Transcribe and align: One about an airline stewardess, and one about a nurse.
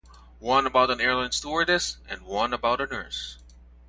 One 0.39 0.65
about 0.65 0.89
an 0.89 0.99
airline 0.99 1.31
stewardess, 1.31 1.97
and 2.07 2.23
one 2.23 2.53
about 2.53 2.81
a 2.81 2.87
nurse. 2.87 3.37